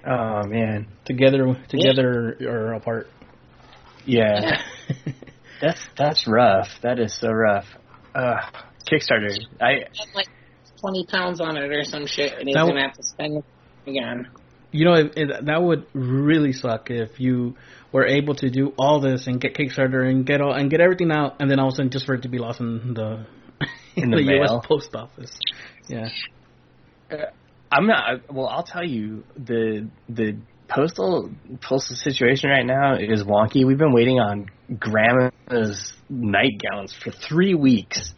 [0.07, 3.09] Oh man, together, together or apart.
[4.05, 4.61] yeah,
[5.65, 6.69] that's that's rough.
[6.83, 7.67] That is so rough.
[8.15, 8.37] Uh,
[8.87, 9.35] Kickstarter.
[9.61, 10.29] I spend like
[10.81, 13.91] twenty pounds on it or some shit, and he's That gonna have to spend it
[13.91, 14.29] again.
[14.73, 17.57] You know, it, it, that would really suck if you
[17.93, 21.13] were able to do all this and get Kickstarter and get all and get everything
[21.13, 23.25] out, and then all of a sudden just for it to be lost in the
[23.97, 24.51] In the U.S.
[24.65, 25.39] post office.
[25.89, 26.09] Yeah.
[27.71, 28.33] I'm not.
[28.33, 30.37] Well, I'll tell you the the
[30.69, 33.67] postal postal situation right now is wonky.
[33.67, 38.15] We've been waiting on grandma's nightgowns for three weeks.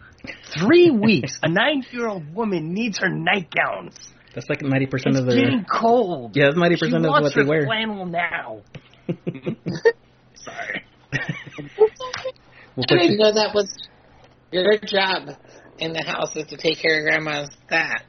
[0.59, 1.39] Three weeks.
[1.43, 3.95] A nine year old woman needs her nightgowns.
[4.35, 5.33] That's like ninety percent of the.
[5.33, 6.37] It's getting cold.
[6.37, 7.65] Yeah, that's ninety percent of wants what they her wear.
[7.67, 8.63] flannel now.
[10.35, 10.85] Sorry.
[12.77, 13.89] We'll I didn't you, know that was
[14.53, 15.31] your job
[15.79, 18.05] in the house is to take care of grandma's that.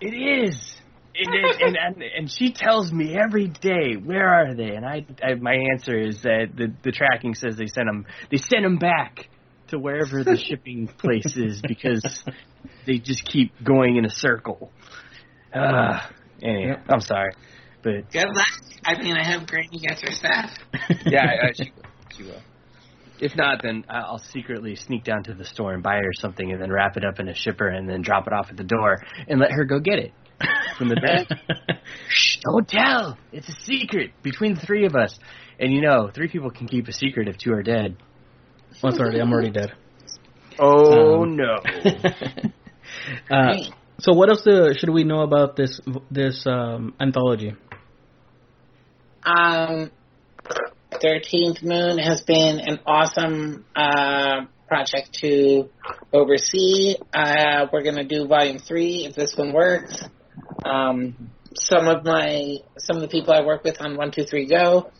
[0.00, 0.79] It is.
[1.14, 5.04] It is, and, and and she tells me every day where are they, and I,
[5.22, 8.78] I my answer is that the the tracking says they sent them they sent them
[8.78, 9.28] back
[9.68, 12.22] to wherever the shipping place is because
[12.86, 14.70] they just keep going in a circle.
[15.52, 16.00] Uh,
[16.42, 16.84] anyway, Yep.
[16.88, 17.32] I'm sorry,
[17.82, 18.46] but Good luck.
[18.84, 20.50] I mean, I have Granny get her staff.
[21.06, 21.82] yeah, I, I, she, will.
[22.16, 22.42] she will.
[23.20, 26.52] If not, then I- I'll secretly sneak down to the store and buy her something,
[26.52, 28.64] and then wrap it up in a shipper, and then drop it off at the
[28.64, 28.96] door,
[29.28, 30.12] and let her go get it
[30.78, 31.26] from the bag.
[32.08, 33.18] Shh, don't tell.
[33.32, 35.18] It's a secret between the three of us.
[35.58, 37.96] And you know, three people can keep a secret if two are dead.
[38.82, 39.72] Once already, I'm already dead.
[40.58, 41.56] Oh Um, no!
[43.30, 43.54] Uh,
[44.00, 47.54] so, what else uh, should we know about this this um, anthology?
[49.24, 49.90] Um,
[51.00, 55.68] Thirteenth Moon has been an awesome uh, project to
[56.12, 56.96] oversee.
[57.12, 60.02] Uh, we're going to do Volume Three if this one works.
[60.64, 64.46] Um, some of my some of the people I work with on One Two Three
[64.46, 64.90] Go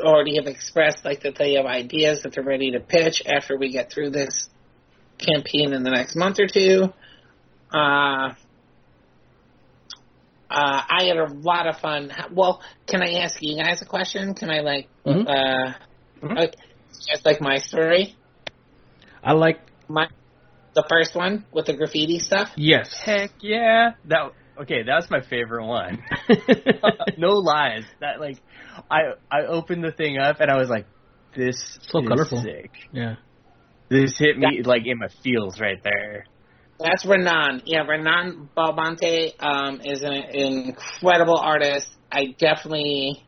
[0.00, 3.72] already have expressed like that they have ideas that they're ready to pitch after we
[3.72, 4.48] get through this
[5.18, 6.92] campaign in the next month or two.
[7.74, 8.34] Uh,
[10.50, 12.12] uh, I had a lot of fun.
[12.32, 14.34] Well, can I ask you guys a question?
[14.34, 15.28] Can I like, Mhm.
[15.28, 15.74] uh,
[16.22, 16.36] Mhm.
[16.36, 16.54] like,
[17.10, 18.14] just like my story,
[19.22, 20.08] I like my
[20.74, 22.52] the first one with the graffiti stuff?
[22.56, 22.94] yes.
[22.94, 23.94] Heck yeah!
[24.04, 24.82] That okay.
[24.86, 26.02] that's my favorite one.
[27.18, 27.84] no lies.
[28.00, 28.38] That like,
[28.90, 30.86] I I opened the thing up and I was like,
[31.36, 32.42] this So is colorful.
[32.42, 32.70] sick.
[32.92, 33.16] yeah.
[33.90, 36.26] This hit me like in my feels right there.
[36.78, 37.62] That's Renan.
[37.64, 41.88] Yeah, Renan Belmonte um, is an, an incredible artist.
[42.12, 43.24] I definitely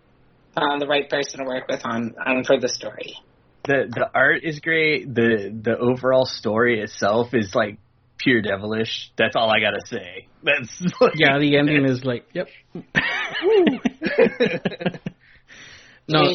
[0.54, 3.16] found the right person to work with on, on for the story.
[3.64, 5.12] The the art is great.
[5.14, 7.78] The the overall story itself is like
[8.22, 9.10] pure devilish.
[9.16, 10.28] That's all I gotta say.
[10.42, 12.48] That's like, Yeah, the ending is like, yep.
[16.08, 16.34] no,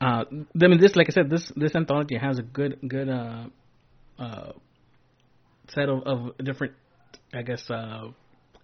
[0.00, 3.44] uh, I mean, this, like I said, this this anthology has a good good uh,
[4.18, 4.52] uh,
[5.68, 6.74] set of, of different,
[7.32, 8.08] I guess, uh,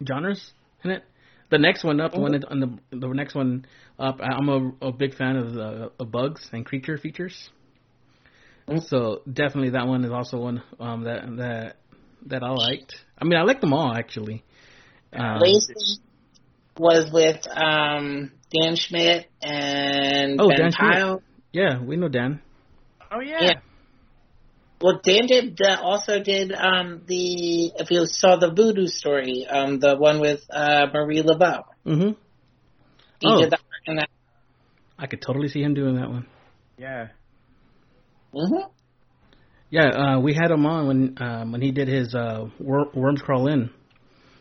[0.07, 0.53] genres
[0.85, 1.05] in it.
[1.51, 3.67] The next one up, one on the the next one
[3.99, 7.51] up, I- I'm a, a big fan of the of bugs and creature features.
[8.87, 11.77] So definitely that one is also one um, that that
[12.27, 12.95] that I liked.
[13.19, 14.43] I mean, I like them all actually.
[15.13, 16.01] Um, Lacey
[16.79, 21.23] was with um, Dan Schmidt and Oh, Ben Dan Schmidt.
[21.53, 22.41] Yeah, we know Dan.
[23.13, 23.39] Oh yeah.
[23.41, 23.55] Yeah.
[24.81, 29.79] Well, Dan did uh, also did um, the if you saw the Voodoo story, um,
[29.79, 31.63] the one with uh, Marie Laveau.
[31.85, 32.11] hmm
[33.21, 33.41] He Oh.
[33.41, 34.09] did the art that.
[34.99, 36.27] I could totally see him doing that one.
[36.77, 37.09] Yeah.
[38.35, 38.67] Hmm
[39.71, 43.23] Yeah, uh, we had him on when um, when he did his uh, Wor- Worms
[43.23, 43.71] Crawl In,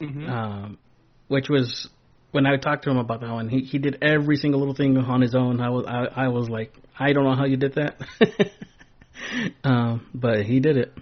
[0.02, 0.30] Mhm.
[0.30, 0.78] um,
[1.28, 1.88] which was
[2.32, 3.50] when I talked to him about that one.
[3.50, 5.60] He he did every single little thing on his own.
[5.62, 8.02] I was I, I was like, I don't know how you did that,
[9.64, 10.94] um, but he did it.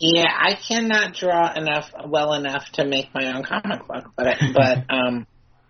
[0.00, 4.36] Yeah, I cannot draw enough well enough to make my own comic book, but I,
[4.52, 5.26] but um,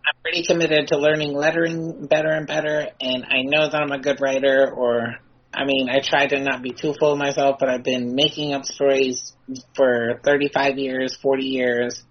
[0.07, 3.98] I'm pretty committed to learning lettering better and better, and I know that I'm a
[3.98, 4.70] good writer.
[4.70, 5.16] Or
[5.55, 8.55] I mean, I try to not be too full of myself, but I've been making
[8.55, 9.35] up stories
[9.75, 12.03] for 35 years, 40 years.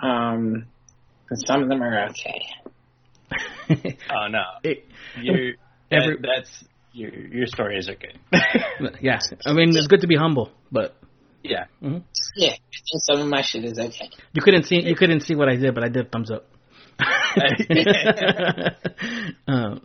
[0.00, 0.66] Um,
[1.30, 2.42] and some of them are okay.
[4.10, 4.42] Oh no.
[4.64, 4.84] It-
[5.20, 5.54] You
[5.90, 8.18] Every- that, that's your your stories are good.
[9.00, 10.94] yeah, I mean it's good to be humble, but
[11.42, 11.64] yeah.
[11.82, 12.02] mhm.
[12.36, 14.10] Yeah, I think some of my shit is okay.
[14.34, 16.44] you couldn't see you couldn't see what I did, but I did thumbs up.
[19.46, 19.80] um,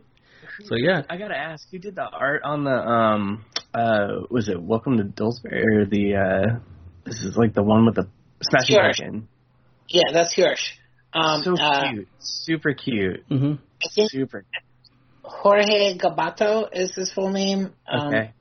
[0.66, 4.62] so yeah, I gotta ask, who did the art on the um uh was it
[4.62, 6.60] Welcome to Dillsbury or the uh
[7.06, 8.08] this is like the one with the
[8.42, 8.84] Smashing Sure.
[8.84, 9.28] Pumpkin.
[9.90, 10.74] Yeah, that's Hirsch.
[11.14, 12.08] Um, so uh, cute.
[12.20, 13.24] Super cute.
[13.30, 14.44] hmm I think Super
[15.24, 17.74] Jorge Gabato is his full name.
[17.88, 18.34] Um, okay.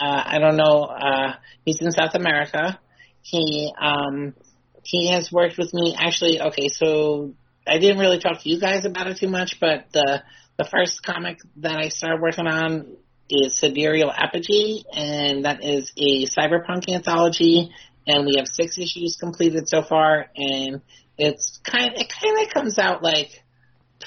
[0.00, 0.84] uh, I don't know.
[0.84, 1.34] Uh,
[1.64, 2.78] he's in South America.
[3.22, 4.34] He um,
[4.82, 5.96] he has worked with me.
[5.98, 7.34] Actually, okay, so
[7.66, 10.22] I didn't really talk to you guys about it too much, but the
[10.60, 12.94] the first comic that I started working on
[13.30, 17.70] is Sidereal Apogee, and that is a cyberpunk anthology.
[18.06, 20.82] And we have six issues completed so far, and
[21.16, 23.42] it's kind it kind of comes out like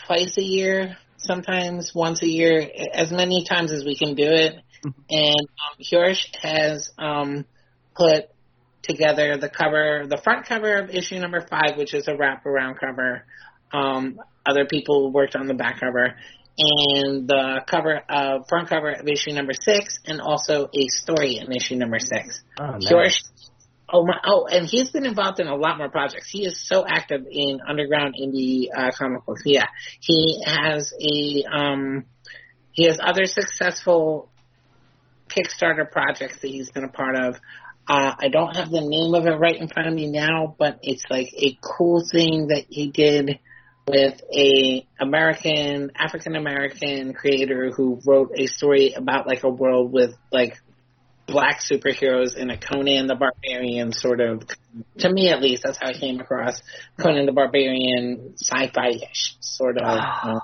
[0.06, 4.54] twice a year, sometimes once a year, as many times as we can do it.
[5.10, 7.46] And um, Hirsch has um,
[7.96, 8.26] put
[8.84, 13.26] together the cover, the front cover of issue number five, which is a wraparound cover.
[13.72, 16.16] Um, other people worked on the back cover,
[16.58, 21.52] and the cover, uh, front cover of issue number six, and also a story in
[21.52, 22.44] issue number six.
[22.60, 22.90] Oh, nice.
[22.90, 23.22] Hirsch.
[23.90, 24.18] Oh my!
[24.24, 26.30] Oh, and he's been involved in a lot more projects.
[26.30, 29.44] He is so active in underground indie uh, comic books.
[29.46, 29.66] Yeah,
[30.00, 32.06] he has a um,
[32.72, 34.30] he has other successful
[35.30, 37.36] Kickstarter projects that he's been a part of.
[37.88, 40.80] Uh, I don't have the name of it right in front of me now, but
[40.82, 43.40] it's like a cool thing that he did
[43.88, 50.16] with a American African American creator who wrote a story about like a world with
[50.32, 50.58] like
[51.26, 54.44] black superheroes in a Conan the Barbarian sort of,
[55.00, 56.62] to me at least, that's how I came across
[57.00, 59.84] Conan the Barbarian sci-fi-ish sort of.
[59.86, 60.36] Ah.
[60.36, 60.40] uh,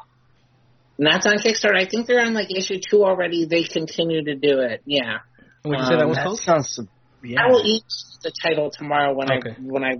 [0.97, 1.77] and that's on Kickstarter.
[1.77, 3.45] I think they're on like issue two already.
[3.45, 4.81] They continue to do it.
[4.85, 5.19] Yeah.
[5.63, 6.39] Would you say that Um, was that called?
[6.39, 6.79] sounds
[7.23, 7.41] yeah.
[7.43, 7.83] I will eat
[8.23, 9.51] the title tomorrow when Okay.
[9.51, 9.91] I when I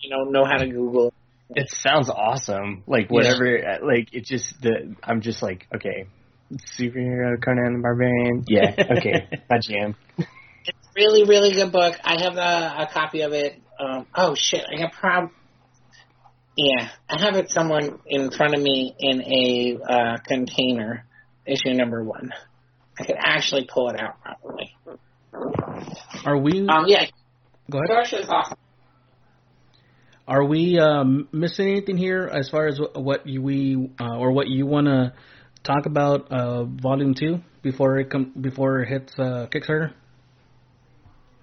[0.00, 1.12] you know know how to Google.
[1.54, 2.82] It sounds awesome.
[2.86, 3.58] Like whatever.
[3.58, 4.94] uh Like it just the.
[5.02, 6.06] I'm just like okay.
[6.78, 8.44] Superhero Conan the Barbarian.
[8.46, 8.74] Yeah.
[8.98, 9.28] Okay.
[9.48, 9.96] My jam.
[10.18, 11.96] It's really really good book.
[12.04, 13.60] I have a, a copy of it.
[13.78, 14.64] Um, oh shit!
[14.72, 15.30] I got prob.
[16.56, 21.04] Yeah, I have it somewhere in front of me in a uh, container.
[21.46, 22.32] Issue number one.
[22.98, 24.76] I could actually pull it out probably.
[26.24, 26.66] Are we?
[26.68, 27.06] Um, yeah,
[27.70, 27.88] go ahead.
[27.88, 28.56] George is awesome.
[30.26, 34.48] Are we um, missing anything here as far as what you, we uh, or what
[34.48, 35.12] you want to
[35.62, 39.92] talk about uh, volume two before it come before it hits uh, Kickstarter?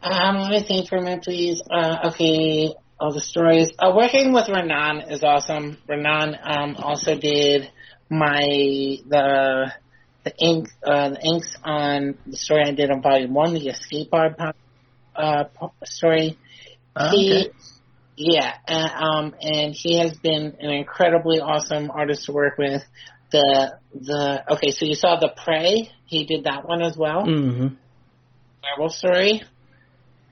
[0.01, 1.61] Um, let me think for a minute, please.
[1.69, 3.71] Uh, okay, all the stories.
[3.77, 5.77] Uh, working with Renan is awesome.
[5.87, 7.69] Renan um, also did
[8.09, 8.41] my
[9.07, 9.71] the
[10.23, 14.09] the ink uh, the inks on the story I did on volume one, the escape
[14.09, 14.37] pod.
[14.37, 14.55] pod-
[15.15, 15.43] uh,
[15.83, 16.37] story.
[16.95, 17.51] Oh, he, okay.
[18.23, 22.83] Yeah, uh, um, and he has been an incredibly awesome artist to work with.
[23.31, 25.89] The the okay, so you saw the Prey.
[26.05, 27.23] He did that one as well.
[27.25, 27.67] hmm
[28.63, 29.41] Werewolf story,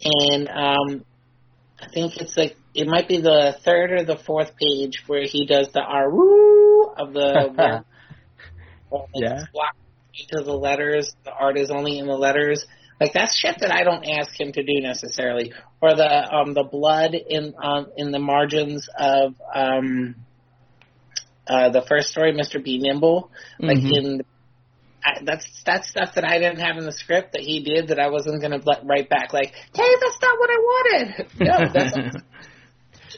[0.03, 1.05] and um,
[1.81, 5.47] I think it's like it might be the third or the fourth page where he
[5.47, 7.83] does the Aru of the.
[9.13, 9.45] Yeah.
[9.53, 9.75] block
[10.29, 11.13] to the letters.
[11.23, 12.65] The art is only in the letters.
[12.99, 15.53] Like that's shit that I don't ask him to do necessarily.
[15.81, 20.15] Or the um the blood in um in the margins of um
[21.47, 22.63] uh the first story, Mr.
[22.63, 23.31] B Nimble.
[23.59, 23.97] Like Mhm.
[23.97, 24.21] in
[25.03, 27.99] I, that's that's stuff that I didn't have in the script that he did that
[27.99, 29.31] I wasn't gonna let write back.
[29.31, 31.27] Like, hey, that's not what I wanted.
[31.39, 31.97] No, that's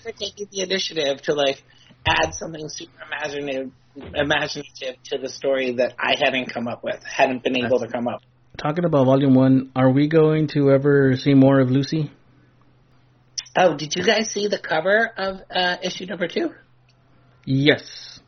[0.04, 1.64] for taking the initiative to like
[2.06, 3.72] add something super imaginative
[4.14, 8.08] imaginative to the story that I hadn't come up with, hadn't been able to come
[8.08, 8.22] up.
[8.62, 12.12] Talking about Volume One, are we going to ever see more of Lucy?
[13.58, 16.52] Oh, did you guys see the cover of uh, issue number two?
[17.44, 18.20] Yes.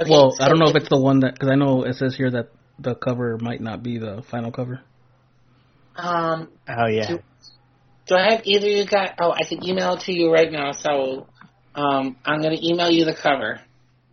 [0.00, 2.14] Okay, well, I don't know if it's the one that because I know it says
[2.16, 4.82] here that the cover might not be the final cover.
[5.96, 7.16] Um, Oh yeah.
[8.06, 9.14] do I have either you got?
[9.18, 10.72] Oh, I can email it to you right now.
[10.72, 11.26] So,
[11.74, 13.60] um, I'm gonna email you the cover.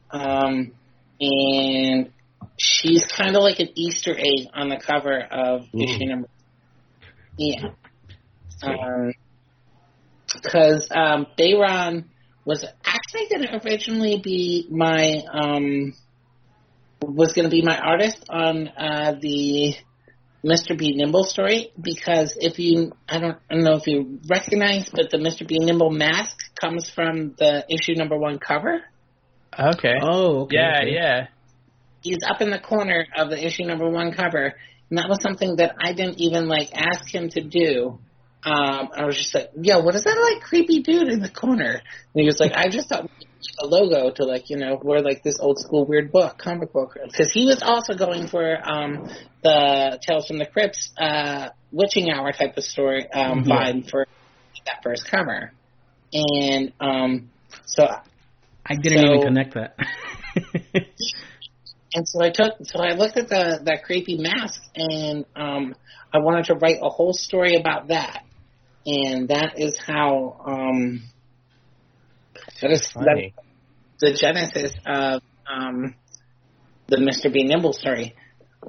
[0.09, 0.71] Um,
[1.19, 2.11] and
[2.57, 5.81] she's kind of like an Easter egg on the cover of Ooh.
[5.81, 6.27] issue number.
[7.37, 7.69] Yeah.
[8.57, 8.79] Sweet.
[8.79, 9.13] Um,
[10.33, 12.05] because um, Bayron
[12.45, 15.93] was actually going to originally be my um,
[17.01, 19.75] was going to be my artist on uh, the
[20.43, 20.77] Mr.
[20.77, 25.11] B Nimble story because if you I don't, I don't know if you recognize, but
[25.11, 25.47] the Mr.
[25.47, 28.81] B Nimble mask comes from the issue number one cover.
[29.57, 29.95] Okay.
[30.01, 30.55] Oh, okay.
[30.55, 30.93] yeah, okay.
[30.93, 31.27] yeah.
[32.01, 34.55] He's up in the corner of the issue number one cover,
[34.89, 37.99] and that was something that I didn't even like ask him to do.
[38.43, 41.73] Um, I was just like, "Yo, what is that like creepy dude in the corner?"
[41.73, 41.81] And
[42.21, 43.09] he was like, "I just thought
[43.59, 46.95] a logo to like you know wear like this old school weird book comic book
[47.03, 49.09] because he was also going for um
[49.43, 53.47] the Tales from the Crypts uh witching hour type of story um Mhm.
[53.47, 54.07] vibe for
[54.65, 55.51] that first cover,
[56.13, 57.29] and um
[57.65, 57.87] so
[58.65, 59.75] I didn't So- even connect that.
[61.93, 65.75] And so I took, so I looked at the that creepy mask, and um,
[66.13, 68.23] I wanted to write a whole story about that,
[68.85, 71.03] and that is how um,
[72.61, 73.31] that is that,
[73.99, 75.95] the genesis of um,
[76.87, 77.31] the Mr.
[77.31, 78.15] B Nimble story.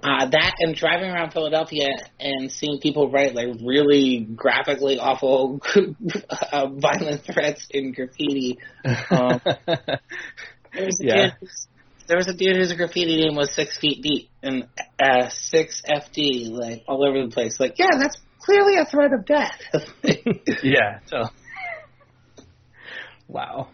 [0.03, 5.61] Uh, that and driving around Philadelphia and seeing people write like really graphically awful,
[6.53, 8.59] uh, violent threats in graffiti.
[9.11, 9.41] Um,
[10.75, 11.31] There was a Yeah.
[11.41, 11.49] dude.
[12.03, 14.67] Who's- There was a dude whose graffiti name was six feet deep and
[15.03, 17.59] uh, six FD, like all over the place.
[17.61, 19.61] Like, yeah, that's clearly a threat of death.
[20.63, 21.01] yeah.
[21.07, 21.25] So.
[23.29, 23.69] Wow.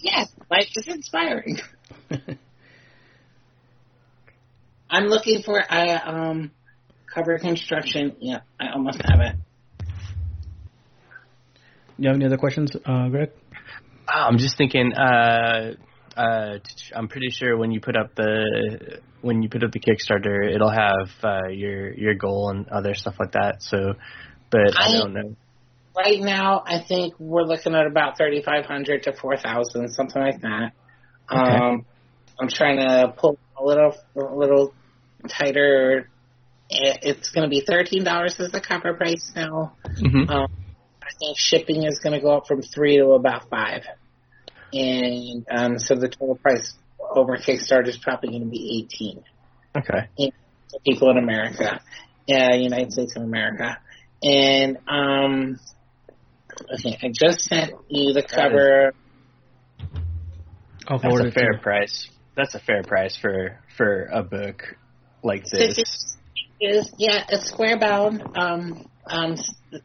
[0.00, 1.58] yes, life is inspiring.
[4.90, 6.50] I'm looking for uh, um
[7.14, 8.16] cover construction.
[8.20, 9.36] Yeah, I almost have it.
[11.96, 13.30] you have any other questions, uh, Greg?
[14.14, 14.92] Oh, I'm just thinking.
[14.92, 15.74] Uh,
[16.16, 16.58] uh,
[16.94, 20.70] I'm pretty sure when you put up the when you put up the Kickstarter, it'll
[20.70, 23.62] have uh, your your goal and other stuff like that.
[23.62, 23.94] So,
[24.50, 25.36] but I, I- don't know.
[25.94, 30.72] Right now, I think we're looking at about 3,500 to 4,000, something like that.
[31.30, 31.38] Okay.
[31.38, 31.84] Um,
[32.40, 34.72] I'm trying to pull a little, a little
[35.28, 36.08] tighter.
[36.70, 39.74] It- It's going to be $13 as the cover price now.
[39.98, 40.50] hmm Um,
[41.02, 43.82] I think shipping is going to go up from three to about five,
[44.72, 49.22] and um, so the total price over Kickstarter is probably going to be 18
[49.76, 50.32] Okay.
[50.70, 51.80] for people in America,
[52.26, 53.78] yeah, United States of America,
[54.22, 55.58] and um,
[56.74, 58.92] okay, I just sent you the cover.
[60.88, 62.08] I'll That's forward a fair to price.
[62.36, 64.76] That's a fair price for for a book
[65.22, 65.78] like this.
[66.60, 68.22] Is yeah, it's square bound.
[68.36, 69.36] Um, um,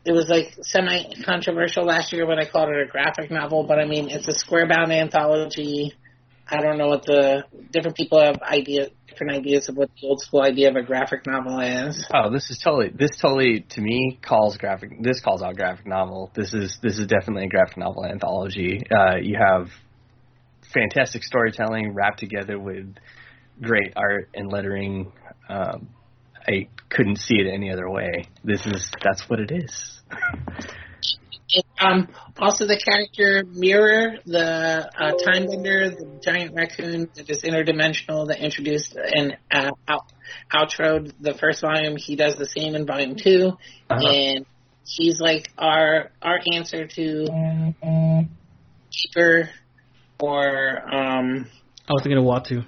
[0.06, 3.80] it was like semi controversial last year when I called it a graphic novel, but
[3.80, 5.94] I mean it's a square bound anthology.
[6.50, 10.20] I don't know what the different people have idea different ideas of what the old
[10.22, 12.06] school idea of a graphic novel is.
[12.14, 15.02] Oh, this is totally this totally to me calls graphic.
[15.02, 16.32] This calls out graphic novel.
[16.36, 18.82] This is this is definitely a graphic novel anthology.
[18.92, 19.70] Uh, you have
[20.74, 22.94] fantastic storytelling wrapped together with
[23.62, 25.12] great art and lettering.
[25.50, 25.90] Um,
[26.48, 28.30] I couldn't see it any other way.
[28.44, 30.02] This is that's what it is.
[31.80, 38.28] Um, also the character Mirror, the uh, time bender, the giant raccoon that is interdimensional
[38.28, 40.12] that introduced and uh, out,
[40.54, 41.96] outroed the first volume.
[41.96, 43.52] He does the same in volume 2
[43.90, 44.08] Uh-huh.
[44.10, 44.46] and
[44.88, 47.74] He's like our our answer to
[48.90, 49.50] Keeper
[50.20, 51.46] or um.
[51.90, 52.66] I was thinking of Uatu.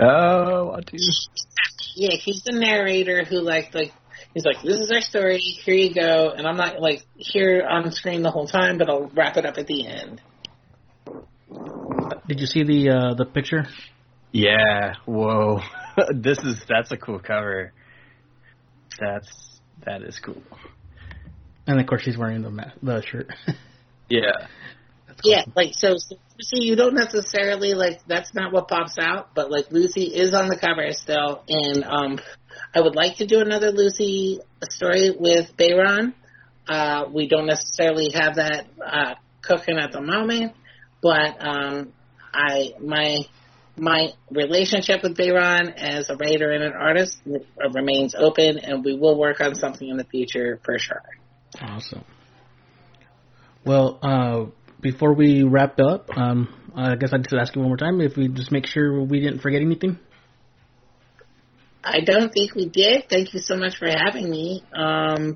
[0.00, 0.96] Oh, Uatu.
[1.94, 3.92] Yeah, he's the narrator who like like
[4.34, 5.38] he's like, "This is our story.
[5.38, 9.10] Here you go." And I'm not like here on screen the whole time, but I'll
[9.14, 10.20] wrap it up at the end.
[12.26, 13.66] Did you see the uh, the picture?
[14.32, 14.94] Yeah.
[15.04, 15.60] Whoa.
[16.14, 17.72] this is that's a cool cover.
[18.98, 20.42] That's that is cool.
[21.66, 23.28] And of course, she's wearing the ma- the shirt.
[24.08, 24.48] yeah.
[25.24, 26.16] Yeah, like so, so.
[26.40, 28.00] See, you don't necessarily like.
[28.06, 32.18] That's not what pops out, but like Lucy is on the cover still, and um,
[32.74, 36.14] I would like to do another Lucy story with Bayron.
[36.68, 40.54] Uh, we don't necessarily have that uh, cooking at the moment,
[41.00, 41.92] but um,
[42.32, 43.18] I my
[43.76, 47.20] my relationship with Bayron as a writer and an artist
[47.72, 51.02] remains open, and we will work on something in the future for sure.
[51.60, 52.04] Awesome.
[53.64, 54.46] Well, uh,
[54.82, 58.16] before we wrap up, um, I guess I'd just ask you one more time if
[58.16, 59.98] we just make sure we didn't forget anything.
[61.84, 63.08] I don't think we did.
[63.08, 64.62] Thank you so much for having me.
[64.72, 65.34] Um,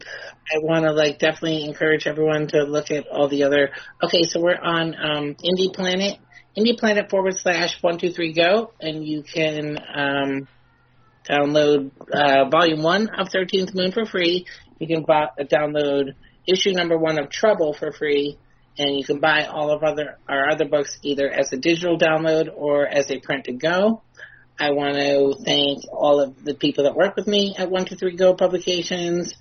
[0.55, 3.71] I want to like definitely encourage everyone to look at all the other.
[4.03, 6.19] Okay, so we're on um, IndyPlanet,
[6.57, 10.49] Indie Planet forward slash one two three go, and you can um,
[11.29, 14.47] download uh, volume one of Thirteenth Moon for free.
[14.79, 16.15] You can buy, download
[16.47, 18.39] issue number one of Trouble for free,
[18.79, 22.49] and you can buy all of other our other books either as a digital download
[22.55, 24.03] or as a print to go.
[24.59, 28.35] I want to thank all of the people that work with me at 123 Go
[28.35, 29.35] Publications.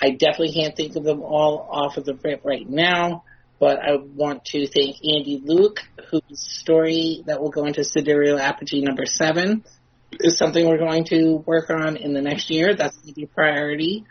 [0.00, 3.24] I definitely can't think of them all off of the rip right now,
[3.60, 5.80] but I want to thank Andy Luke,
[6.10, 9.62] whose story that will go into Sidereal Apogee number seven
[10.20, 12.74] is something we're going to work on in the next year.
[12.74, 14.04] That's going to be a priority.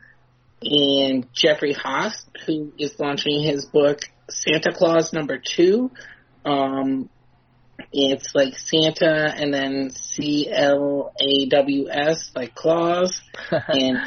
[0.64, 5.92] And Jeffrey Haas, who is launching his book Santa Claws number two.
[6.46, 7.10] Um,
[7.92, 13.98] it's like Santa and then C L A W S, like Claus, and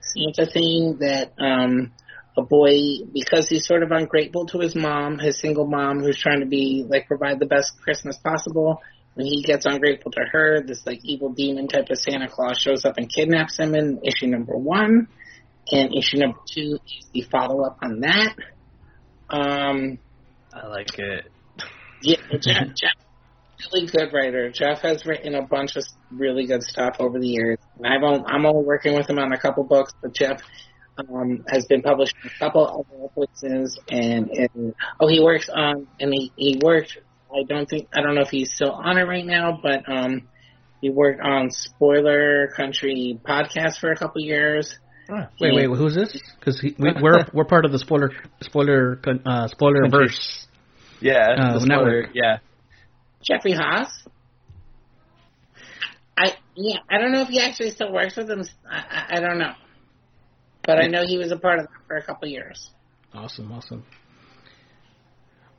[0.00, 1.92] Santa thing that um,
[2.36, 6.40] a boy, because he's sort of ungrateful to his mom, his single mom, who's trying
[6.40, 8.80] to be like provide the best Christmas possible.
[9.14, 12.84] When he gets ungrateful to her, this like evil demon type of Santa Claus shows
[12.84, 15.08] up and kidnaps him in issue number one,
[15.70, 18.34] and issue number two is the follow up on that.
[19.28, 19.98] Um,
[20.52, 21.30] I like it.
[22.02, 22.96] Yeah, Jeff, Jeff,
[23.72, 24.50] really good writer.
[24.50, 27.58] Jeff has written a bunch of really good stuff over the years.
[27.76, 30.40] And I've only, I'm only working with him on a couple books, but Jeff
[30.98, 33.78] um, has been published in a couple other places.
[33.88, 36.98] And, and oh, he works on and he he worked.
[37.32, 40.28] I don't think I don't know if he's still on it right now, but um,
[40.80, 44.78] he worked on Spoiler Country podcast for a couple years.
[45.10, 46.16] Oh, wait, wait, who's this?
[46.38, 48.10] Because we, we're we're part of the spoiler
[48.42, 50.46] spoiler uh, spoiler verse.
[51.00, 52.38] Yeah, uh, the spoiler, yeah.
[53.22, 53.88] Jeffrey Haas.
[56.16, 58.42] I yeah, I don't know if he actually still works with them.
[58.70, 59.54] I, I, I don't know,
[60.64, 62.70] but I know he was a part of that for a couple years.
[63.12, 63.84] Awesome, awesome.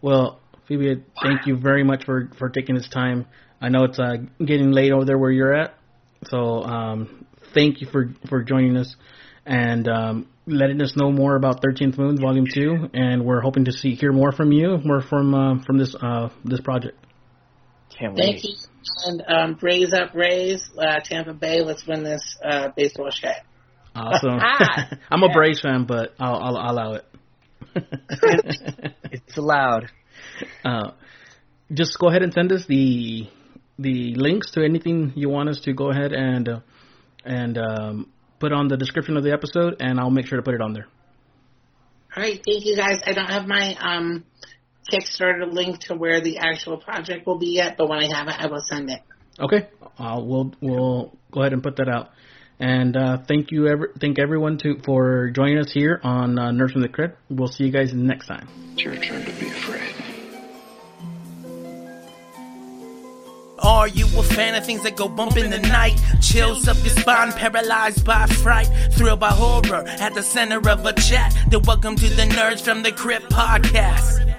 [0.01, 3.25] Well, Phoebe, thank you very much for for taking this time.
[3.59, 5.75] I know it's uh, getting late over there where you're at,
[6.25, 8.95] so um, thank you for for joining us
[9.45, 12.89] and um, letting us know more about Thirteenth Moon Volume Two.
[12.93, 16.29] And we're hoping to see hear more from you, more from uh, from this uh,
[16.43, 16.97] this project.
[17.97, 18.55] Can't Thank you.
[19.05, 21.61] And um, raise up, raise uh, Tampa Bay.
[21.61, 23.37] Let's win this uh, baseball shot.
[23.93, 24.39] Awesome.
[25.11, 27.05] I'm a Braves fan, but I'll, I'll, I'll allow it.
[27.75, 29.91] it's allowed.
[30.63, 30.91] Uh,
[31.71, 33.27] just go ahead and send us the
[33.77, 36.59] the links to anything you want us to go ahead and uh,
[37.23, 38.09] and um,
[38.41, 40.73] put on the description of the episode, and I'll make sure to put it on
[40.73, 40.87] there.
[42.15, 42.99] All right, thank you guys.
[43.05, 44.25] I don't have my um,
[44.91, 48.35] Kickstarter link to where the actual project will be yet, but when I have it,
[48.37, 48.99] I will send it.
[49.39, 52.09] Okay, uh, we'll we'll go ahead and put that out.
[52.59, 56.73] And uh, thank you, ever, thank everyone to for joining us here on uh, Nerds
[56.73, 57.17] from the Crypt.
[57.29, 58.47] We'll see you guys next time.
[58.73, 60.00] It's your turn to be afraid.
[63.61, 66.01] Are you a fan of things that go bump in the night?
[66.19, 70.93] Chills up your spine, paralyzed by fright, thrilled by horror at the center of a
[70.93, 71.37] chat.
[71.47, 74.30] Then welcome to the Nerds from the Crypt podcast.